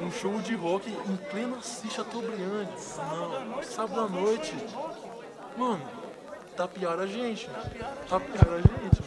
[0.00, 2.98] Um show de rock em plena Cicha Tobriantes.
[3.62, 4.54] Sábado à noite.
[5.56, 5.82] Mano,
[6.56, 7.50] tá tapiaram a gente.
[8.08, 9.02] Tapiaram tá a gente.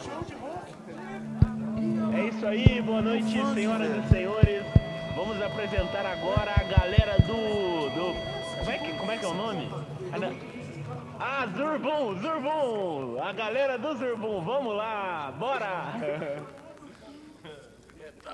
[2.14, 4.81] É isso aí, boa noite, senhoras e senhores
[5.52, 7.90] apresentar agora a galera do.
[7.90, 8.14] do
[8.58, 9.70] como, é que, como é que é o nome?
[11.20, 13.22] Ah, Zurbum, ah, Zurbum!
[13.22, 15.92] A galera do Zurbum, vamos lá, bora!
[17.98, 18.32] Metal!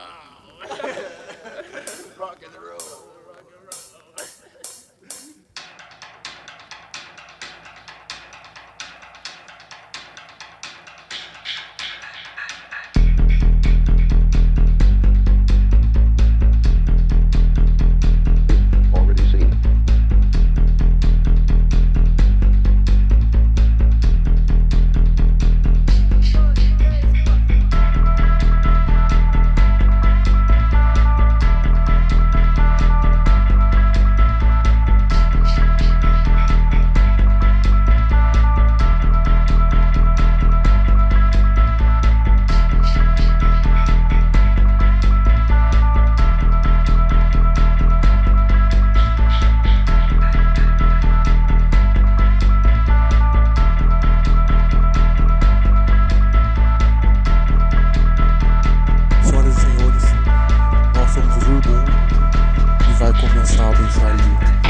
[2.19, 3.18] Rock and roll!
[63.89, 64.68] inside you.